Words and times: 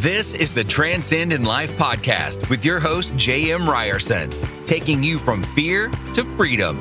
This 0.00 0.32
is 0.32 0.54
the 0.54 0.62
Transcend 0.62 1.32
in 1.32 1.42
Life 1.42 1.72
podcast 1.72 2.48
with 2.50 2.64
your 2.64 2.78
host, 2.78 3.16
J.M. 3.16 3.68
Ryerson, 3.68 4.30
taking 4.64 5.02
you 5.02 5.18
from 5.18 5.42
fear 5.42 5.88
to 6.14 6.22
freedom. 6.36 6.78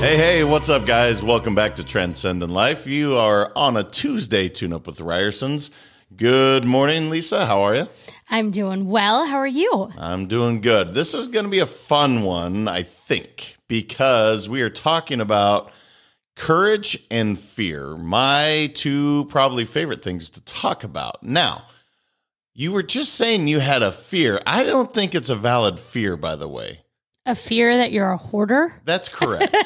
Hey, 0.00 0.16
hey, 0.16 0.42
what's 0.42 0.68
up, 0.68 0.84
guys? 0.84 1.22
Welcome 1.22 1.54
back 1.54 1.76
to 1.76 1.84
Transcend 1.84 2.42
in 2.42 2.50
Life. 2.50 2.88
You 2.88 3.16
are 3.16 3.52
on 3.54 3.76
a 3.76 3.84
Tuesday 3.84 4.48
tune 4.48 4.72
up 4.72 4.84
with 4.84 4.98
Ryersons. 4.98 5.70
Good 6.16 6.64
morning, 6.64 7.08
Lisa. 7.08 7.46
How 7.46 7.62
are 7.62 7.76
you? 7.76 7.88
I'm 8.30 8.50
doing 8.50 8.88
well. 8.88 9.28
How 9.28 9.36
are 9.36 9.46
you? 9.46 9.92
I'm 9.96 10.26
doing 10.26 10.60
good. 10.60 10.92
This 10.92 11.14
is 11.14 11.28
going 11.28 11.44
to 11.44 11.50
be 11.52 11.60
a 11.60 11.66
fun 11.66 12.22
one, 12.22 12.66
I 12.66 12.82
think, 12.82 13.58
because 13.68 14.48
we 14.48 14.60
are 14.62 14.70
talking 14.70 15.20
about 15.20 15.70
courage 16.36 17.04
and 17.10 17.38
fear, 17.38 17.96
my 17.96 18.70
two 18.74 19.26
probably 19.26 19.64
favorite 19.64 20.02
things 20.02 20.30
to 20.30 20.40
talk 20.42 20.84
about. 20.84 21.22
Now, 21.22 21.64
you 22.54 22.72
were 22.72 22.82
just 22.82 23.14
saying 23.14 23.48
you 23.48 23.60
had 23.60 23.82
a 23.82 23.92
fear. 23.92 24.40
I 24.46 24.64
don't 24.64 24.92
think 24.92 25.14
it's 25.14 25.30
a 25.30 25.36
valid 25.36 25.78
fear, 25.78 26.16
by 26.16 26.36
the 26.36 26.48
way. 26.48 26.80
A 27.26 27.34
fear 27.34 27.76
that 27.76 27.90
you're 27.90 28.10
a 28.10 28.16
hoarder? 28.16 28.80
That's 28.84 29.08
correct. 29.08 29.56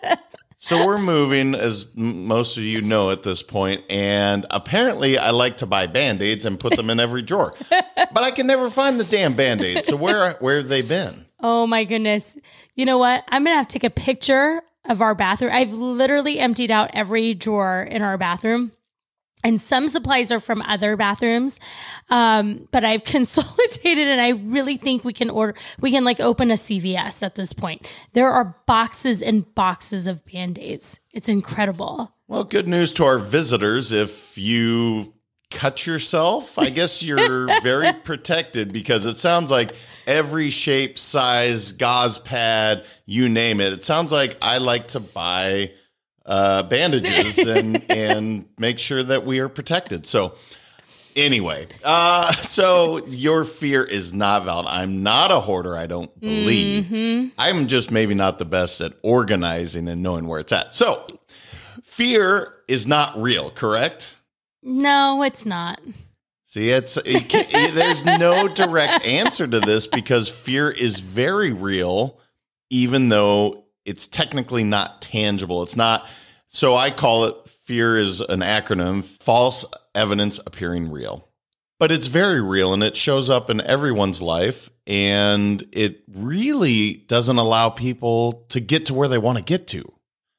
so 0.56 0.86
we're 0.86 0.98
moving, 0.98 1.54
as 1.54 1.88
most 1.94 2.56
of 2.56 2.62
you 2.62 2.80
know 2.80 3.10
at 3.10 3.22
this 3.22 3.42
point, 3.42 3.84
and 3.90 4.46
apparently 4.50 5.18
I 5.18 5.30
like 5.30 5.58
to 5.58 5.66
buy 5.66 5.86
band 5.86 6.22
aids 6.22 6.44
and 6.44 6.58
put 6.58 6.76
them 6.76 6.88
in 6.90 6.98
every 6.98 7.22
drawer, 7.22 7.54
but 7.70 8.24
I 8.24 8.30
can 8.30 8.46
never 8.46 8.70
find 8.70 8.98
the 8.98 9.04
damn 9.04 9.34
band 9.34 9.60
aids. 9.62 9.86
So 9.86 9.96
where 9.96 10.32
where 10.40 10.56
have 10.56 10.68
they 10.68 10.82
been? 10.82 11.26
Oh 11.40 11.66
my 11.66 11.84
goodness. 11.84 12.36
You 12.74 12.84
know 12.86 12.98
what? 12.98 13.22
I'm 13.28 13.44
going 13.44 13.52
to 13.52 13.58
have 13.58 13.68
to 13.68 13.72
take 13.72 13.84
a 13.84 13.90
picture 13.90 14.62
of 14.88 15.02
our 15.02 15.14
bathroom. 15.14 15.52
I've 15.52 15.72
literally 15.72 16.38
emptied 16.38 16.70
out 16.70 16.90
every 16.94 17.34
drawer 17.34 17.82
in 17.82 18.02
our 18.02 18.18
bathroom. 18.18 18.72
And 19.44 19.60
some 19.60 19.88
supplies 19.88 20.32
are 20.32 20.40
from 20.40 20.62
other 20.62 20.96
bathrooms. 20.96 21.60
Um, 22.10 22.66
but 22.72 22.84
I've 22.84 23.04
consolidated 23.04 24.08
and 24.08 24.20
I 24.20 24.30
really 24.30 24.76
think 24.76 25.04
we 25.04 25.12
can 25.12 25.30
order, 25.30 25.56
we 25.80 25.90
can 25.90 26.04
like 26.04 26.18
open 26.18 26.50
a 26.50 26.54
CVS 26.54 27.22
at 27.22 27.36
this 27.36 27.52
point. 27.52 27.86
There 28.14 28.30
are 28.30 28.56
boxes 28.66 29.22
and 29.22 29.54
boxes 29.54 30.06
of 30.06 30.24
band 30.26 30.58
aids. 30.58 30.98
It's 31.12 31.28
incredible. 31.28 32.14
Well, 32.26 32.44
good 32.44 32.68
news 32.68 32.92
to 32.94 33.04
our 33.04 33.18
visitors. 33.18 33.92
If 33.92 34.36
you 34.36 35.14
cut 35.50 35.86
yourself, 35.86 36.58
I 36.58 36.70
guess 36.70 37.02
you're 37.02 37.46
very 37.62 37.92
protected 37.92 38.72
because 38.72 39.06
it 39.06 39.16
sounds 39.18 39.50
like 39.50 39.74
every 40.06 40.50
shape, 40.50 40.98
size, 40.98 41.72
gauze 41.72 42.18
pad, 42.18 42.84
you 43.06 43.28
name 43.28 43.60
it. 43.60 43.72
It 43.72 43.84
sounds 43.84 44.12
like 44.12 44.36
I 44.42 44.58
like 44.58 44.88
to 44.88 45.00
buy 45.00 45.72
uh, 46.26 46.62
bandages 46.64 47.38
and 47.46 47.84
and 47.90 48.46
make 48.58 48.78
sure 48.78 49.02
that 49.02 49.24
we 49.24 49.38
are 49.40 49.48
protected. 49.48 50.06
So 50.06 50.34
anyway, 51.16 51.66
uh, 51.84 52.32
so 52.32 53.04
your 53.06 53.44
fear 53.44 53.82
is 53.82 54.12
not 54.12 54.44
valid. 54.44 54.66
I'm 54.68 55.02
not 55.02 55.30
a 55.30 55.40
hoarder. 55.40 55.76
I 55.76 55.86
don't 55.86 56.18
believe. 56.20 57.32
I'm 57.38 57.66
just 57.66 57.90
maybe 57.90 58.14
not 58.14 58.38
the 58.38 58.44
best 58.44 58.80
at 58.80 58.92
organizing 59.02 59.88
and 59.88 60.02
knowing 60.02 60.26
where 60.26 60.40
it's 60.40 60.52
at. 60.52 60.74
So 60.74 61.06
fear 61.82 62.54
is 62.68 62.86
not 62.86 63.20
real, 63.20 63.50
correct? 63.50 64.14
No, 64.68 65.22
it's 65.22 65.46
not. 65.46 65.80
See, 66.44 66.68
it's 66.70 66.96
it, 66.98 67.28
ca- 67.30 67.70
there's 67.72 68.04
no 68.04 68.48
direct 68.48 69.04
answer 69.06 69.46
to 69.46 69.60
this 69.60 69.86
because 69.86 70.28
fear 70.28 70.70
is 70.70 71.00
very 71.00 71.52
real, 71.52 72.18
even 72.68 73.08
though 73.08 73.64
it's 73.84 74.08
technically 74.08 74.64
not 74.64 75.00
tangible. 75.00 75.62
It's 75.62 75.76
not. 75.76 76.06
So 76.48 76.74
I 76.74 76.90
call 76.90 77.24
it 77.24 77.48
fear 77.48 77.96
is 77.96 78.20
an 78.20 78.40
acronym: 78.40 79.04
false 79.04 79.64
evidence 79.94 80.38
appearing 80.46 80.90
real. 80.90 81.28
But 81.78 81.92
it's 81.92 82.08
very 82.08 82.42
real, 82.42 82.74
and 82.74 82.82
it 82.82 82.96
shows 82.96 83.30
up 83.30 83.48
in 83.48 83.60
everyone's 83.60 84.20
life, 84.20 84.68
and 84.86 85.64
it 85.72 86.02
really 86.12 87.04
doesn't 87.08 87.38
allow 87.38 87.70
people 87.70 88.44
to 88.48 88.60
get 88.60 88.86
to 88.86 88.94
where 88.94 89.08
they 89.08 89.18
want 89.18 89.38
to 89.38 89.44
get 89.44 89.66
to. 89.68 89.92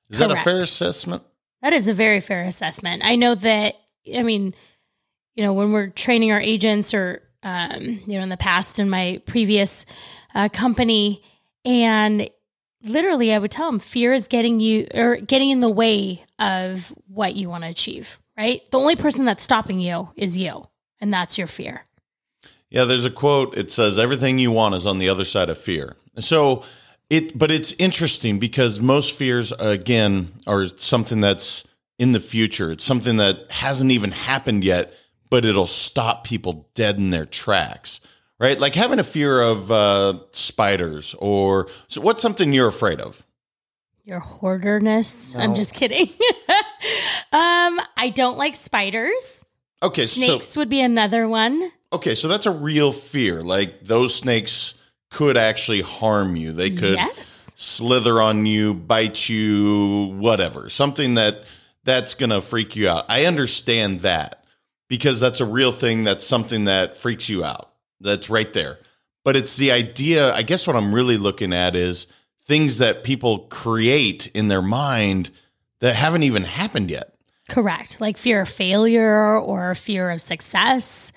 Is 0.10 0.20
that 0.20 0.32
a 0.32 0.36
fair 0.36 0.58
assessment? 0.58 1.24
That 1.62 1.74
is 1.74 1.88
a 1.88 1.94
very 1.94 2.20
fair 2.20 2.44
assessment. 2.44 3.04
I 3.06 3.16
know 3.16 3.36
that, 3.36 3.76
I 4.16 4.24
mean, 4.24 4.54
you 5.36 5.44
know, 5.44 5.54
when 5.54 5.72
we're 5.72 5.88
training 5.88 6.32
our 6.32 6.40
agents 6.40 6.94
or, 6.94 7.22
um, 7.44 8.02
you 8.06 8.16
know, 8.16 8.22
in 8.22 8.30
the 8.30 8.38
past 8.38 8.80
in 8.80 8.90
my 8.90 9.22
previous 9.26 9.86
uh, 10.36 10.50
company, 10.50 11.22
and 11.66 12.30
literally 12.84 13.34
I 13.34 13.40
would 13.40 13.52
tell 13.52 13.70
them 13.70 13.80
fear 13.80 14.14
is 14.14 14.28
getting 14.28 14.60
you 14.60 14.88
or 14.94 15.18
getting 15.18 15.50
in 15.50 15.60
the 15.60 15.70
way 15.70 16.24
of 16.40 16.94
what 17.08 17.36
you 17.36 17.50
want 17.50 17.64
to 17.64 17.70
achieve, 17.70 18.20
right? 18.38 18.62
The 18.72 18.80
only 18.80 18.96
person 18.96 19.26
that's 19.26 19.44
stopping 19.44 19.80
you 19.80 20.10
is 20.16 20.38
you, 20.38 20.68
and 21.00 21.14
that's 21.14 21.38
your 21.38 21.48
fear. 21.48 21.86
Yeah, 22.70 22.86
there's 22.86 23.06
a 23.06 23.12
quote. 23.12 23.58
It 23.58 23.72
says 23.72 23.98
everything 23.98 24.38
you 24.40 24.52
want 24.52 24.76
is 24.76 24.86
on 24.86 25.00
the 25.00 25.10
other 25.10 25.26
side 25.26 25.50
of 25.50 25.58
fear. 25.58 25.96
So 26.20 26.64
it, 27.10 27.38
but 27.38 27.50
it's 27.52 27.74
interesting 27.74 28.38
because 28.40 28.80
most 28.80 29.16
fears, 29.16 29.52
again, 29.54 30.34
are 30.46 30.68
something 30.68 31.22
that's 31.22 31.68
in 32.00 32.14
the 32.14 32.20
future. 32.20 32.72
It's 32.72 32.84
something 32.84 33.18
that 33.18 33.52
hasn't 33.52 33.92
even 33.92 34.10
happened 34.12 34.64
yet, 34.64 34.94
but 35.30 35.46
it'll 35.46 35.68
stop 35.68 36.24
people 36.24 36.68
dead 36.74 36.96
in 36.98 37.12
their 37.12 37.26
tracks. 37.26 38.02
Right? 38.40 38.58
Like 38.58 38.74
having 38.74 39.00
a 39.00 39.04
fear 39.04 39.42
of 39.42 39.70
uh, 39.70 40.20
spiders, 40.32 41.14
or 41.20 41.68
so 41.90 42.00
what's 42.02 42.22
something 42.22 42.54
you're 42.54 42.70
afraid 42.70 43.02
of? 43.02 43.22
Your 44.06 44.20
hoarderness. 44.20 45.36
I'm 45.36 45.54
just 45.56 45.74
kidding. 45.74 46.08
um, 47.32 47.80
I 47.98 48.12
don't 48.16 48.38
like 48.38 48.56
spiders. 48.56 49.44
Okay, 49.84 50.08
so 50.08 50.16
Snakes 50.22 50.58
would 50.58 50.70
be 50.70 50.82
another 50.82 51.28
one. 51.28 51.72
okay, 51.94 52.16
so 52.16 52.28
that's 52.28 52.46
a 52.46 52.52
real 52.52 52.92
fear. 52.92 53.44
Like 53.44 53.84
those 53.86 54.16
snakes 54.16 54.74
could 55.12 55.38
actually 55.38 55.82
harm 55.82 56.36
you. 56.36 56.52
They 56.54 56.70
could 56.70 56.96
Yes. 56.96 57.52
slither 57.56 58.22
on 58.22 58.46
you, 58.46 58.74
bite 58.74 59.28
you, 59.30 60.16
whatever. 60.18 60.70
Something 60.70 61.16
that 61.16 61.44
that's 61.84 62.14
going 62.14 62.30
to 62.30 62.42
freak 62.42 62.76
you 62.76 62.90
out. 62.90 63.06
I 63.10 63.26
understand 63.26 64.02
that 64.02 64.44
because 64.88 65.20
that's 65.20 65.42
a 65.42 65.46
real 65.46 65.72
thing. 65.72 66.04
That's 66.04 66.26
something 66.26 66.66
that 66.66 66.98
freaks 66.98 67.30
you 67.30 67.44
out. 67.44 67.72
That's 68.02 68.30
right 68.30 68.52
there. 68.54 68.80
But 69.24 69.36
it's 69.36 69.58
the 69.58 69.72
idea, 69.72 70.34
I 70.34 70.42
guess 70.42 70.66
what 70.66 70.76
I'm 70.76 70.94
really 70.94 71.18
looking 71.18 71.54
at 71.54 71.76
is 71.76 72.08
things 72.46 72.80
that 72.80 73.04
people 73.04 73.40
create 73.50 74.28
in 74.28 74.48
their 74.48 74.62
mind 74.62 75.30
that 75.82 75.96
haven't 75.96 76.24
even 76.24 76.44
happened 76.44 76.90
yet. 76.90 77.16
Correct. 77.50 78.00
Like 78.00 78.18
fear 78.18 78.42
of 78.42 78.50
failure 78.50 79.38
or 79.38 79.76
fear 79.76 80.12
of 80.12 80.22
success. 80.22 81.12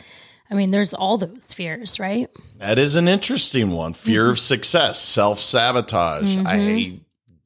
I 0.50 0.54
mean, 0.54 0.70
there's 0.70 0.94
all 0.94 1.16
those 1.18 1.52
fears, 1.52 1.98
right? 1.98 2.28
That 2.58 2.78
is 2.78 2.96
an 2.96 3.08
interesting 3.08 3.70
one. 3.70 3.94
Fear 3.94 4.28
of 4.28 4.36
mm-hmm. 4.36 4.40
success, 4.40 5.00
self 5.00 5.40
sabotage. 5.40 6.36
I 6.36 6.56
mm-hmm. 6.58 6.96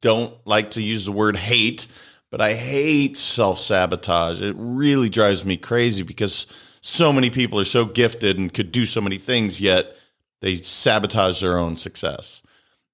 don't 0.01 0.33
like 0.45 0.71
to 0.71 0.81
use 0.81 1.05
the 1.05 1.11
word 1.11 1.37
hate, 1.37 1.87
but 2.31 2.41
I 2.41 2.53
hate 2.53 3.17
self 3.17 3.59
sabotage. 3.59 4.41
It 4.41 4.55
really 4.57 5.09
drives 5.09 5.45
me 5.45 5.57
crazy 5.57 6.03
because 6.03 6.47
so 6.81 7.11
many 7.11 7.29
people 7.29 7.59
are 7.59 7.65
so 7.65 7.85
gifted 7.85 8.37
and 8.37 8.53
could 8.53 8.71
do 8.71 8.85
so 8.85 9.01
many 9.01 9.17
things, 9.17 9.59
yet 9.59 9.95
they 10.41 10.57
sabotage 10.57 11.41
their 11.41 11.57
own 11.57 11.77
success. 11.77 12.41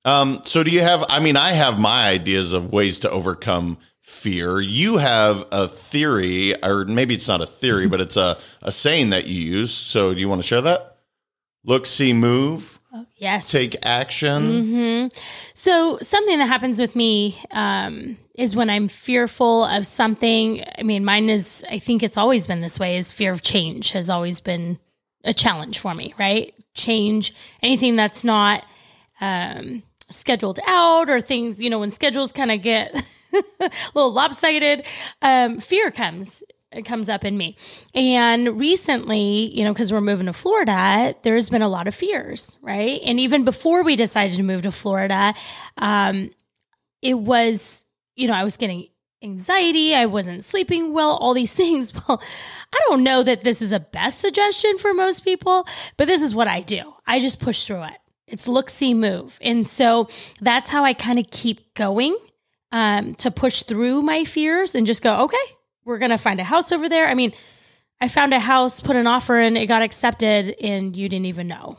Um, 0.05 0.41
so, 0.43 0.63
do 0.63 0.71
you 0.71 0.81
have? 0.81 1.05
I 1.09 1.19
mean, 1.19 1.37
I 1.37 1.51
have 1.51 1.79
my 1.79 2.09
ideas 2.09 2.53
of 2.53 2.71
ways 2.71 2.99
to 2.99 3.09
overcome 3.09 3.77
fear. 4.01 4.59
You 4.59 4.97
have 4.97 5.47
a 5.51 5.67
theory, 5.67 6.61
or 6.61 6.85
maybe 6.85 7.15
it's 7.15 7.27
not 7.27 7.41
a 7.41 7.45
theory, 7.45 7.87
but 7.87 8.01
it's 8.01 8.17
a, 8.17 8.37
a 8.61 8.71
saying 8.71 9.11
that 9.11 9.27
you 9.27 9.41
use. 9.41 9.73
So, 9.73 10.13
do 10.13 10.19
you 10.19 10.27
want 10.27 10.41
to 10.41 10.47
share 10.47 10.61
that? 10.61 10.97
Look, 11.63 11.85
see, 11.85 12.11
move, 12.11 12.79
Yes. 13.17 13.49
take 13.51 13.75
action. 13.83 15.09
So 15.53 15.97
something 16.01 16.37
that 16.39 16.45
happens 16.45 16.79
with 16.79 16.95
me 16.95 17.39
um, 17.51 18.17
is 18.35 18.55
when 18.55 18.69
I'm 18.69 18.87
fearful 18.87 19.65
of 19.65 19.85
something. 19.85 20.63
I 20.77 20.83
mean, 20.83 21.03
mine 21.05 21.29
is. 21.29 21.63
I 21.69 21.79
think 21.79 22.03
it's 22.03 22.17
always 22.17 22.47
been 22.47 22.59
this 22.61 22.79
way. 22.79 22.97
Is 22.97 23.11
fear 23.11 23.31
of 23.31 23.41
change 23.41 23.91
has 23.91 24.09
always 24.09 24.41
been 24.41 24.79
a 25.23 25.33
challenge 25.33 25.79
for 25.79 25.93
me. 25.93 26.13
Right? 26.19 26.53
Change 26.73 27.33
anything 27.61 27.95
that's 27.95 28.23
not 28.23 28.65
um, 29.21 29.83
scheduled 30.09 30.59
out 30.67 31.09
or 31.09 31.19
things. 31.21 31.61
You 31.61 31.69
know, 31.69 31.79
when 31.79 31.91
schedules 31.91 32.31
kind 32.31 32.51
of 32.51 32.61
get 32.61 32.93
a 33.33 33.71
little 33.95 34.11
lopsided, 34.11 34.85
um, 35.21 35.59
fear 35.59 35.91
comes. 35.91 36.43
It 36.73 36.83
comes 36.83 37.09
up 37.09 37.23
in 37.25 37.37
me. 37.37 37.55
And 37.93 38.59
recently, 38.59 39.53
you 39.55 39.63
know, 39.63 39.73
because 39.73 39.91
we're 39.91 40.01
moving 40.01 40.25
to 40.25 40.33
Florida, 40.33 41.15
there's 41.23 41.49
been 41.49 41.61
a 41.61 41.69
lot 41.69 41.87
of 41.87 41.95
fears, 41.95 42.57
right? 42.61 42.99
And 43.05 43.19
even 43.19 43.43
before 43.43 43.83
we 43.83 43.95
decided 43.95 44.35
to 44.37 44.43
move 44.43 44.63
to 44.63 44.71
Florida, 44.71 45.33
um, 45.77 46.31
it 47.01 47.17
was, 47.17 47.83
you 48.15 48.27
know, 48.27 48.33
I 48.33 48.43
was 48.43 48.57
getting 48.57 48.87
anxiety, 49.21 49.95
I 49.95 50.05
wasn't 50.05 50.43
sleeping 50.43 50.93
well, 50.93 51.15
all 51.15 51.33
these 51.33 51.53
things. 51.61 51.93
Well, 51.93 52.21
I 52.73 52.79
don't 52.89 53.03
know 53.03 53.23
that 53.23 53.41
this 53.41 53.61
is 53.61 53.71
a 53.71 53.79
best 53.79 54.19
suggestion 54.19 54.77
for 54.77 54.93
most 54.93 55.23
people, 55.23 55.67
but 55.97 56.07
this 56.07 56.21
is 56.21 56.33
what 56.33 56.47
I 56.47 56.61
do. 56.61 56.93
I 57.05 57.19
just 57.19 57.39
push 57.39 57.65
through 57.65 57.83
it. 57.83 57.97
It's 58.27 58.47
look, 58.47 58.69
see, 58.69 58.93
move. 58.93 59.37
And 59.41 59.67
so 59.67 60.07
that's 60.41 60.69
how 60.69 60.83
I 60.83 60.93
kind 60.93 61.19
of 61.19 61.29
keep 61.29 61.73
going 61.75 62.17
um, 62.71 63.13
to 63.15 63.29
push 63.29 63.63
through 63.63 64.01
my 64.01 64.23
fears 64.23 64.75
and 64.75 64.87
just 64.87 65.03
go, 65.03 65.25
okay, 65.25 65.37
we're 65.85 65.97
going 65.97 66.11
to 66.11 66.17
find 66.17 66.39
a 66.39 66.43
house 66.43 66.71
over 66.71 66.89
there. 66.89 67.07
I 67.07 67.13
mean, 67.13 67.33
I 68.01 68.07
found 68.07 68.33
a 68.33 68.39
house, 68.39 68.81
put 68.81 68.95
an 68.95 69.07
offer 69.07 69.39
in, 69.39 69.55
it 69.57 69.67
got 69.67 69.81
accepted, 69.81 70.55
and 70.61 70.95
you 70.95 71.07
didn't 71.09 71.27
even 71.27 71.47
know, 71.47 71.77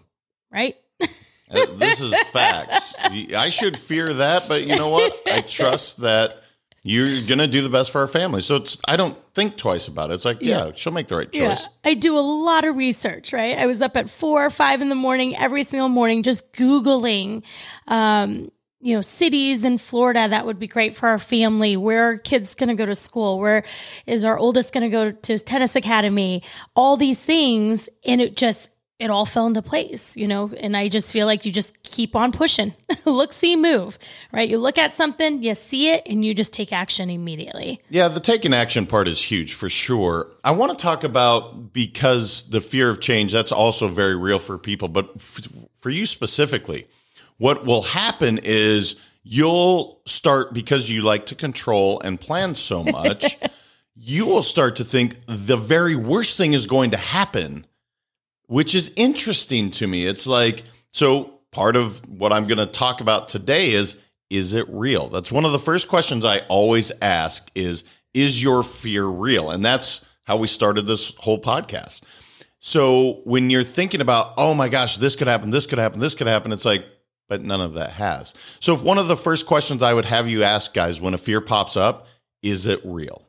right? 0.51 0.75
Uh, 1.51 1.67
this 1.77 2.01
is 2.01 2.13
facts. 2.33 2.97
I 3.05 3.51
should 3.51 3.79
fear 3.79 4.15
that, 4.15 4.49
but 4.49 4.67
you 4.67 4.75
know 4.77 4.89
what? 4.89 5.13
I 5.27 5.41
trust 5.43 6.01
that 6.01 6.43
you're 6.83 7.23
going 7.23 7.39
to 7.39 7.47
do 7.47 7.63
the 7.63 7.69
best 7.69 7.91
for 7.91 8.01
our 8.01 8.07
family. 8.07 8.43
So 8.43 8.57
it's 8.57 8.79
I 8.87 8.97
don't 8.97 9.17
think 9.35 9.57
twice 9.57 9.89
about 9.89 10.11
it. 10.11 10.15
It's 10.15 10.25
like, 10.25 10.39
yeah, 10.41 10.73
she'll 10.77 10.93
make 10.93 11.09
the 11.09 11.17
right 11.17 11.31
choice. 11.33 11.63
Yeah. 11.63 11.69
I 11.85 11.95
do 11.95 12.17
a 12.17 12.21
lot 12.21 12.65
of 12.65 12.77
research, 12.77 13.33
right? 13.33 13.57
I 13.59 13.67
was 13.67 13.81
up 13.83 13.97
at 13.97 14.11
four 14.11 14.45
or 14.45 14.51
five 14.51 14.83
in 14.83 14.91
the 14.91 14.95
morning 14.95 15.37
every 15.37 15.65
single 15.65 15.89
morning 15.89 16.23
just 16.23 16.53
Googling, 16.53 17.43
um, 17.89 18.51
you 18.85 18.95
know, 18.95 19.01
cities 19.01 19.65
in 19.65 19.79
Florida 19.79 20.29
that 20.29 20.45
would 20.45 20.59
be 20.59 20.69
great 20.69 20.93
for 20.93 21.09
our 21.09 21.19
family. 21.19 21.75
Where 21.75 22.11
are 22.11 22.19
kids 22.19 22.55
going 22.55 22.69
to 22.69 22.75
go 22.75 22.85
to 22.85 22.95
school? 22.95 23.39
Where 23.39 23.65
is 24.07 24.25
our 24.25 24.37
oldest 24.37 24.75
going 24.75 24.83
to 24.83 24.91
go 24.91 25.11
to 25.11 25.39
tennis 25.39 25.75
academy? 25.75 26.43
All 26.77 26.99
these 26.99 27.19
things. 27.19 27.89
And 28.05 28.21
it 28.21 28.37
just, 28.37 28.69
it 28.99 29.09
all 29.09 29.25
fell 29.25 29.47
into 29.47 29.63
place, 29.63 30.19
you 30.19 30.29
know, 30.29 30.53
and 30.61 30.77
I 30.77 30.89
just 30.89 31.11
feel 31.15 31.27
like 31.27 31.47
you 31.47 31.51
just 31.51 31.83
keep 31.83 32.15
on 32.15 32.31
pushing. 32.31 32.75
look, 33.07 33.33
see, 33.33 33.57
move, 33.57 33.99
right? 34.33 34.49
You 34.49 34.59
look 34.59 34.77
at 34.77 34.93
something, 34.93 35.43
you 35.43 35.55
see 35.55 35.91
it, 35.91 36.03
and 36.05 36.23
you 36.23 36.35
just 36.35 36.53
take 36.53 36.71
action 36.71 37.09
immediately. 37.09 37.81
Yeah, 37.89 38.09
the 38.09 38.21
taking 38.21 38.53
action 38.53 38.85
part 38.85 39.09
is 39.09 39.21
huge 39.23 39.55
for 39.55 39.71
sure. 39.71 40.31
I 40.45 40.51
want 40.51 40.79
to 40.79 40.83
talk 40.83 41.05
about 41.05 41.73
because 41.73 42.51
the 42.51 42.61
fear 42.61 42.91
of 42.91 43.01
change, 43.01 43.33
that's 43.33 43.51
also 43.51 43.89
very 43.89 44.15
real 44.15 44.39
for 44.39 44.59
people, 44.59 44.89
but 44.89 45.19
for 45.23 45.89
you 45.89 46.05
specifically, 46.05 46.87
what 47.39 47.65
will 47.65 47.83
happen 47.83 48.41
is 48.43 48.97
you'll 49.23 50.01
start 50.07 50.53
because 50.53 50.91
you 50.91 51.03
like 51.03 51.27
to 51.27 51.35
control 51.35 52.01
and 52.01 52.21
plan 52.21 52.55
so 52.55 52.83
much, 52.85 53.39
you 53.95 54.27
will 54.27 54.43
start 54.43 54.77
to 54.77 54.85
think 54.85 55.17
the 55.27 55.57
very 55.57 55.97
worst 55.97 56.37
thing 56.37 56.53
is 56.53 56.67
going 56.67 56.91
to 56.91 56.97
happen 56.97 57.67
which 58.47 58.75
is 58.75 58.93
interesting 58.97 59.71
to 59.73 59.87
me. 59.87 60.07
It's 60.07 60.27
like, 60.27 60.65
so 60.93 61.41
part 61.51 61.77
of 61.77 62.07
what 62.09 62.33
I'm 62.33 62.47
going 62.47 62.59
to 62.59 62.67
talk 62.67 63.01
about 63.01 63.29
today 63.29 63.73
is 63.73 63.99
is 64.31 64.55
it 64.55 64.67
real? 64.69 65.09
That's 65.09 65.31
one 65.31 65.45
of 65.45 65.53
the 65.53 65.59
first 65.59 65.87
questions 65.87 66.25
I 66.25 66.39
always 66.49 66.91
ask 67.03 67.51
is 67.55 67.85
is 68.15 68.43
your 68.43 68.63
fear 68.63 69.05
real? 69.05 69.51
And 69.51 69.65
that's 69.65 70.05
how 70.25 70.37
we 70.37 70.47
started 70.47 70.83
this 70.83 71.15
whole 71.19 71.41
podcast. 71.41 72.03
So 72.59 73.21
when 73.25 73.51
you're 73.51 73.65
thinking 73.65 74.01
about, 74.01 74.35
oh 74.37 74.55
my 74.55 74.69
gosh, 74.69 74.97
this 74.97 75.17
could 75.17 75.29
happen, 75.29 75.51
this 75.51 75.67
could 75.67 75.79
happen, 75.79 76.01
this 76.01 76.15
could 76.15 76.27
happen, 76.27 76.53
it's 76.53 76.65
like, 76.65 76.87
but 77.29 77.43
none 77.43 77.61
of 77.61 77.75
that 77.75 77.93
has. 77.93 78.35
So 78.61 78.75
if 78.75 78.83
one 78.83 78.99
of 78.99 79.09
the 79.09 79.17
first 79.17 79.47
questions 79.47 79.83
I 79.83 79.95
would 79.95 80.05
have 80.05 80.29
you 80.29 80.43
ask 80.43 80.75
guys 80.75 81.01
when 81.01 81.15
a 81.15 81.19
fear 81.19 81.41
pops 81.41 81.77
up, 81.77 82.07
is 82.43 82.67
it 82.67 82.81
real? 82.85 83.23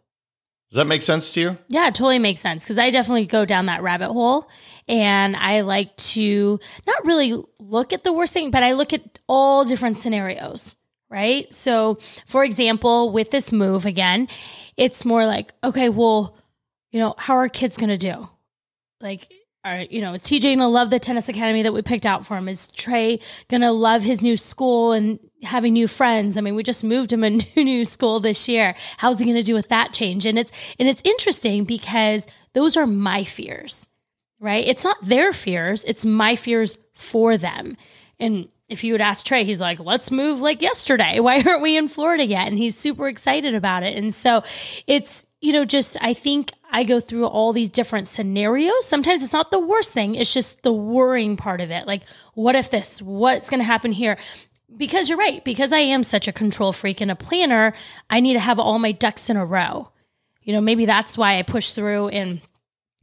Does 0.71 0.77
that 0.77 0.88
make 0.88 1.03
sense 1.03 1.31
to 1.33 1.39
you? 1.39 1.57
Yeah, 1.69 1.88
it 1.88 1.95
totally 1.95 2.19
makes 2.19 2.42
sense 2.42 2.63
because 2.63 2.77
I 2.77 2.89
definitely 2.89 3.27
go 3.27 3.45
down 3.45 3.68
that 3.68 3.81
rabbit 3.81 4.12
hole 4.12 4.50
and 4.88 5.36
I 5.36 5.62
like 5.62 5.95
to 5.97 6.59
not 6.86 7.06
really 7.06 7.42
look 7.59 7.94
at 7.94 8.03
the 8.03 8.12
worst 8.12 8.33
thing, 8.33 8.51
but 8.51 8.63
I 8.63 8.74
look 8.74 8.92
at 8.92 9.19
all 9.27 9.63
different 9.63 9.97
scenarios, 9.97 10.75
right? 11.09 11.51
So, 11.53 12.00
for 12.27 12.44
example, 12.44 13.12
with 13.12 13.31
this 13.31 13.51
move 13.51 13.86
again, 13.86 14.27
it's 14.75 15.06
more 15.06 15.25
like, 15.25 15.53
okay, 15.63 15.89
well, 15.89 16.36
you 16.92 17.00
know, 17.00 17.15
how 17.18 17.36
are 17.36 17.47
kids 17.47 17.77
going 17.77 17.89
to 17.89 17.97
do? 17.97 18.27
Like, 19.01 19.31
are, 19.65 19.81
you 19.89 20.00
know, 20.00 20.13
is 20.13 20.21
TJ 20.21 20.56
to 20.56 20.67
love 20.67 20.89
the 20.89 21.00
tennis 21.00 21.27
academy 21.27 21.63
that 21.63 21.73
we 21.73 21.81
picked 21.81 22.06
out 22.06 22.25
for 22.25 22.38
him? 22.38 22.47
Is 22.47 22.67
Trey 22.71 23.19
to 23.50 23.71
love 23.71 24.03
his 24.03 24.21
new 24.21 24.38
school 24.38 24.91
and 24.94 25.19
having 25.44 25.73
new 25.73 25.88
friends? 25.88 26.38
I 26.38 26.41
mean, 26.41 26.56
we 26.56 26.63
just 26.63 26.83
moved 26.83 27.12
him 27.12 27.23
a 27.23 27.29
new, 27.31 27.44
new 27.56 27.83
school 27.83 28.19
this 28.19 28.47
year. 28.47 28.75
How's 28.97 29.19
he 29.19 29.33
to 29.33 29.44
do 29.44 29.56
with 29.56 29.67
that 29.69 29.91
change? 29.91 30.25
And 30.25 30.39
it's, 30.39 30.51
and 30.79 30.88
it's 30.88 31.01
interesting 31.03 31.65
because 31.65 32.27
those 32.53 32.77
are 32.77 32.88
my 32.88 33.23
fears 33.23 33.89
right? 34.39 34.65
It's 34.67 34.83
not 34.83 35.01
their 35.01 35.33
fears, 35.33 35.83
it's 35.85 36.06
my 36.06 36.35
fears 36.35 36.79
for 36.94 37.38
them. 37.38 37.77
And 38.19 38.47
if 38.69 38.83
you 38.83 38.94
would 38.94 39.01
ask 39.01 39.25
Trey, 39.25 39.44
he's 39.44 39.61
like, 39.61 39.79
let's 39.79 40.11
move 40.11 40.39
like 40.39 40.61
yesterday. 40.61 41.19
Why 41.19 41.41
aren't 41.41 41.61
we 41.61 41.77
in 41.77 41.88
Florida 41.88 42.25
yet? 42.25 42.47
And 42.47 42.57
he's 42.57 42.77
super 42.77 43.07
excited 43.07 43.56
about 43.56 43.83
it. 43.83 43.97
And 43.97 44.13
so 44.13 44.44
it's, 44.88 45.25
you 45.45 45.53
know, 45.53 45.63
just 45.63 45.95
I 46.01 46.15
think 46.15 46.53
I 46.71 46.83
go 46.83 47.00
through 47.00 47.27
all 47.27 47.53
these 47.53 47.69
different 47.69 48.07
scenarios. 48.07 48.83
Sometimes 48.83 49.24
it's 49.24 49.31
not 49.31 49.51
the 49.51 49.59
worst 49.59 49.94
thing, 49.94 50.15
it's 50.15 50.33
just 50.33 50.63
the 50.63 50.74
worrying 50.74 51.38
part 51.38 51.62
of 51.62 51.69
it. 51.69 51.86
Like, 51.86 52.01
what 52.33 52.56
if 52.56 52.71
this? 52.71 53.00
What's 53.00 53.51
going 53.51 53.59
to 53.59 53.63
happen 53.63 53.92
here? 53.92 54.18
Because 54.75 55.07
you're 55.07 55.19
right, 55.19 55.45
because 55.45 55.71
I 55.71 55.77
am 55.77 56.03
such 56.03 56.27
a 56.27 56.33
control 56.33 56.74
freak 56.74 57.00
and 57.00 57.12
a 57.12 57.15
planner, 57.15 57.74
I 58.09 58.21
need 58.21 58.33
to 58.33 58.39
have 58.39 58.57
all 58.57 58.80
my 58.80 58.92
ducks 58.92 59.30
in 59.30 59.38
a 59.38 59.45
row. 59.45 59.92
You 60.42 60.53
know, 60.53 60.62
maybe 60.62 60.86
that's 60.86 61.15
why 61.15 61.38
I 61.38 61.44
push 61.44 61.71
through 61.71 62.07
and 62.07 62.42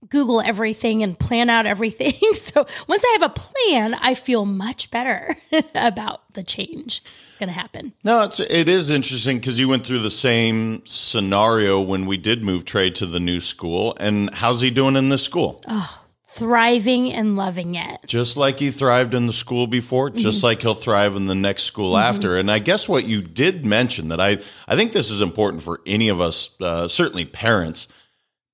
Google 0.08 0.40
everything 0.40 1.02
and 1.02 1.18
plan 1.18 1.50
out 1.50 1.66
everything. 1.66 2.12
So 2.52 2.66
once 2.86 3.02
I 3.04 3.18
have 3.18 3.30
a 3.30 3.34
plan, 3.34 3.94
I 3.94 4.14
feel 4.14 4.44
much 4.44 4.90
better 4.90 5.36
about 5.74 6.22
the 6.34 6.42
change 6.42 7.02
that's 7.02 7.38
going 7.38 7.48
to 7.48 7.54
happen. 7.54 7.92
No, 8.04 8.22
it's 8.22 8.40
it 8.40 8.68
is 8.68 8.90
interesting 8.90 9.38
because 9.38 9.58
you 9.58 9.68
went 9.68 9.86
through 9.86 10.00
the 10.00 10.10
same 10.10 10.82
scenario 10.84 11.80
when 11.80 12.04
we 12.04 12.18
did 12.18 12.42
move 12.42 12.64
Trey 12.64 12.90
to 12.90 13.06
the 13.06 13.20
new 13.20 13.40
school. 13.40 13.96
And 14.00 14.34
how's 14.34 14.60
he 14.60 14.70
doing 14.70 14.96
in 14.96 15.08
this 15.08 15.22
school? 15.22 15.62
Oh, 15.66 16.02
thriving 16.26 17.12
and 17.12 17.36
loving 17.36 17.74
it. 17.74 18.00
Just 18.06 18.36
like 18.36 18.58
he 18.58 18.70
thrived 18.70 19.14
in 19.14 19.26
the 19.26 19.32
school 19.32 19.66
before, 19.66 20.10
just 20.10 20.38
mm-hmm. 20.38 20.46
like 20.46 20.62
he'll 20.62 20.74
thrive 20.74 21.14
in 21.14 21.26
the 21.26 21.34
next 21.34 21.64
school 21.64 21.92
mm-hmm. 21.92 22.14
after. 22.14 22.38
And 22.38 22.50
I 22.50 22.58
guess 22.58 22.88
what 22.88 23.06
you 23.06 23.22
did 23.22 23.64
mention 23.64 24.08
that 24.08 24.20
I 24.20 24.38
I 24.66 24.76
think 24.76 24.92
this 24.92 25.10
is 25.10 25.20
important 25.20 25.62
for 25.62 25.80
any 25.86 26.08
of 26.08 26.20
us, 26.20 26.56
uh, 26.60 26.88
certainly 26.88 27.24
parents 27.24 27.88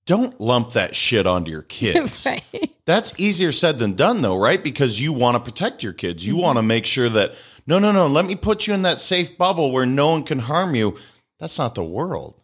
don't 0.09 0.41
lump 0.41 0.73
that 0.73 0.97
shit 0.97 1.27
onto 1.27 1.51
your 1.51 1.63
kids. 1.69 2.27
right. 2.27 2.43
That's 2.87 3.13
easier 3.21 3.53
said 3.53 3.79
than 3.79 3.93
done, 3.93 4.23
though, 4.23 4.39
right? 4.39 4.65
Because 4.65 4.99
you 4.99 5.13
want 5.13 5.37
to 5.37 5.41
protect 5.41 5.83
your 5.83 5.93
kids. 5.93 6.27
You 6.27 6.33
mm-hmm. 6.33 6.43
want 6.43 6.57
to 6.57 6.63
make 6.63 6.87
sure 6.87 7.11
that, 7.11 7.35
no, 7.67 7.79
no, 7.79 7.93
no, 7.93 8.07
let 8.07 8.25
me 8.25 8.35
put 8.35 8.67
you 8.67 8.73
in 8.73 8.83
that 8.83 8.99
safe 8.99 9.37
bubble 9.37 9.71
where 9.71 9.85
no 9.85 10.11
one 10.11 10.25
can 10.25 10.41
harm 10.41 10.75
you. 10.75 10.97
That's 11.39 11.59
not 11.59 11.75
the 11.75 11.85
world. 11.85 12.41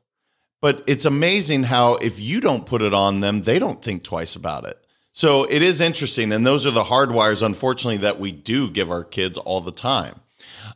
But 0.61 0.85
it's 0.87 1.07
amazing 1.07 1.65
how 1.65 1.95
if 1.97 2.21
you 2.21 2.41
don't 2.41 2.67
put 2.67 2.83
it 2.83 2.93
on 2.93 3.21
them, 3.21 3.43
they 3.43 3.59
don't 3.59 3.83
think 3.83 4.05
twice 4.05 4.37
about 4.37 4.67
it. 4.67 4.79
So 5.13 5.45
it 5.45 5.63
is 5.63 5.81
interesting. 5.81 6.33
And 6.33 6.47
those 6.47 6.67
are 6.67 6.71
the 6.71 6.85
hardwires, 6.85 7.45
unfortunately, 7.45 7.99
that 7.99 8.21
we 8.21 8.31
do 8.31 8.71
give 8.71 8.91
our 8.91 9.05
kids 9.05 9.39
all 9.39 9.61
the 9.63 9.73
time. 9.73 10.21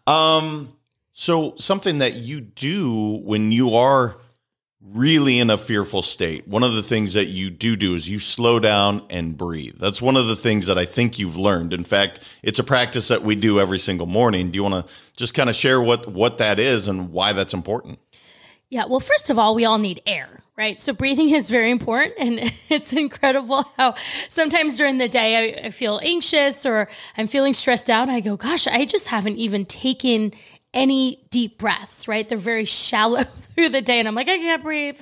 Um, 0.07 0.75
so 1.13 1.55
something 1.57 1.99
that 1.99 2.15
you 2.15 2.41
do 2.41 3.19
when 3.25 3.53
you 3.53 3.75
are 3.75 4.17
really 4.81 5.39
in 5.39 5.51
a 5.51 5.59
fearful 5.59 6.03
state, 6.03 6.47
one 6.47 6.63
of 6.63 6.73
the 6.73 6.83
things 6.83 7.13
that 7.15 7.27
you 7.27 7.51
do 7.51 7.77
do 7.77 7.95
is 7.95 8.09
you 8.09 8.19
slow 8.19 8.61
down 8.61 9.05
and 9.11 9.37
breathe. 9.37 9.77
That's 9.79 10.01
one 10.01 10.17
of 10.17 10.27
the 10.27 10.37
things 10.37 10.67
that 10.67 10.79
I 10.79 10.85
think 10.85 11.19
you've 11.19 11.37
learned. 11.37 11.73
In 11.73 11.85
fact, 11.85 12.21
it's 12.43 12.59
a 12.59 12.65
practice 12.65 13.09
that 13.09 13.23
we 13.23 13.35
do 13.35 13.59
every 13.61 13.79
single 13.79 14.07
morning. 14.07 14.51
Do 14.51 14.57
you 14.57 14.63
want 14.63 14.87
to 14.87 14.95
just 15.17 15.35
kind 15.35 15.51
of 15.51 15.57
share 15.57 15.81
what 15.81 16.09
what 16.09 16.39
that 16.39 16.59
is 16.59 16.89
and 16.89 17.13
why 17.13 17.33
that's 17.33 17.55
important? 17.55 17.99
Yeah, 18.71 18.85
well, 18.85 19.01
first 19.01 19.31
of 19.31 19.39
all, 19.39 19.55
we 19.55 19.65
all 19.65 19.79
need 19.79 20.03
air, 20.05 20.29
right? 20.55 20.79
So 20.79 20.93
breathing 20.93 21.31
is 21.31 21.49
very 21.49 21.71
important. 21.71 22.15
And 22.19 22.39
it's 22.69 22.93
incredible 22.93 23.65
how 23.79 23.95
sometimes 24.29 24.77
during 24.77 24.99
the 24.99 25.09
day 25.09 25.57
I, 25.63 25.67
I 25.67 25.71
feel 25.71 25.99
anxious 26.03 26.67
or 26.67 26.89
I'm 27.17 27.27
feeling 27.27 27.55
stressed 27.55 27.89
out. 27.89 28.09
I 28.11 28.21
go, 28.21 28.37
gosh, 28.37 28.67
I 28.67 28.85
just 28.85 29.09
haven't 29.09 29.37
even 29.37 29.65
taken 29.65 30.33
any 30.75 31.27
deep 31.31 31.59
breaths, 31.59 32.07
right? 32.09 32.29
They're 32.29 32.39
very 32.39 32.65
shallow 32.65 33.23
through 33.23 33.71
the 33.71 33.83
day. 33.83 33.99
And 33.99 34.09
I'm 34.09 34.15
like, 34.15 34.29
I 34.29 34.37
can't 34.37 34.63
breathe. 34.63 35.01